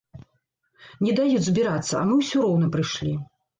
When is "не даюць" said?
1.09-1.45